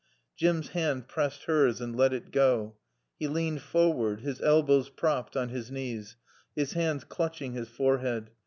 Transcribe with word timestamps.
Jim's 0.35 0.69
hand 0.69 1.07
pressed 1.07 1.43
hers 1.43 1.79
and 1.79 1.95
let 1.95 2.11
it 2.11 2.31
go. 2.31 2.75
He 3.19 3.27
leaned 3.27 3.61
forward, 3.61 4.21
his 4.21 4.41
elbows 4.41 4.89
propped 4.89 5.37
on 5.37 5.49
his 5.49 5.69
knees, 5.69 6.15
his 6.55 6.73
hands 6.73 7.03
clutching 7.03 7.53
his 7.53 7.69
forehead. 7.69 8.31